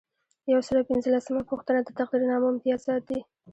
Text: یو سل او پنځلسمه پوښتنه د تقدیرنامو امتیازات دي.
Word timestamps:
یو 0.53 0.59
سل 0.67 0.75
او 0.79 0.89
پنځلسمه 0.91 1.41
پوښتنه 1.51 1.79
د 1.83 1.89
تقدیرنامو 1.99 2.51
امتیازات 2.53 3.01
دي. 3.09 3.19